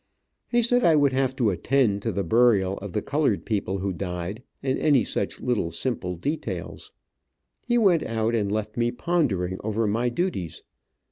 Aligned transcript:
He 0.47 0.63
said 0.63 0.83
I 0.83 0.95
would 0.95 1.13
have 1.13 1.35
to 1.35 1.51
attend 1.51 2.01
to 2.01 2.11
the 2.11 2.23
burial 2.23 2.79
of 2.79 2.93
the 2.93 3.03
colored 3.03 3.45
people 3.45 3.77
who 3.77 3.93
died, 3.93 4.41
and 4.63 4.79
any 4.79 5.03
such 5.03 5.39
little 5.39 5.69
simple 5.69 6.15
details. 6.15 6.91
He 7.67 7.77
went 7.77 8.01
out 8.01 8.33
and 8.33 8.51
left 8.51 8.77
me 8.77 8.89
pondering 8.89 9.59
over 9.63 9.85
my 9.85 10.09
duties. 10.09 10.63